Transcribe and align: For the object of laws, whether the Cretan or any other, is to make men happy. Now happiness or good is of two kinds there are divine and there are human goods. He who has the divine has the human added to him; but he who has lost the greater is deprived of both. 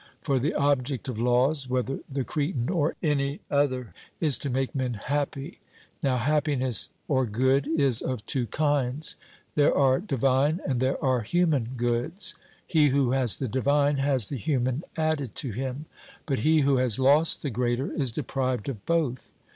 For 0.23 0.39
the 0.39 0.55
object 0.55 1.07
of 1.09 1.19
laws, 1.21 1.69
whether 1.69 1.99
the 2.09 2.23
Cretan 2.23 2.69
or 2.71 2.95
any 3.03 3.39
other, 3.51 3.93
is 4.19 4.39
to 4.39 4.49
make 4.49 4.73
men 4.73 4.95
happy. 4.95 5.59
Now 6.01 6.17
happiness 6.17 6.89
or 7.07 7.27
good 7.27 7.67
is 7.67 8.01
of 8.01 8.25
two 8.25 8.47
kinds 8.47 9.15
there 9.53 9.75
are 9.77 9.99
divine 9.99 10.59
and 10.65 10.79
there 10.79 10.97
are 11.03 11.21
human 11.21 11.75
goods. 11.77 12.33
He 12.65 12.87
who 12.89 13.11
has 13.11 13.37
the 13.37 13.47
divine 13.47 13.97
has 13.97 14.29
the 14.29 14.37
human 14.37 14.83
added 14.97 15.35
to 15.35 15.51
him; 15.51 15.85
but 16.25 16.39
he 16.39 16.61
who 16.61 16.77
has 16.77 16.97
lost 16.97 17.43
the 17.43 17.51
greater 17.51 17.93
is 17.93 18.11
deprived 18.11 18.69
of 18.69 18.83
both. 18.87 19.31